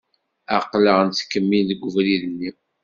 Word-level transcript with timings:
Aqlaɣ 0.57 0.97
nettkemmil 1.03 1.65
deg 1.69 1.81
ubrid-nni. 1.87 2.49